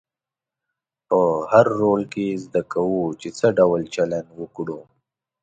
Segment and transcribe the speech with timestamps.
[1.07, 1.19] په
[1.51, 4.79] هر رول کې زده کوو چې څه ډول چلند وکړو.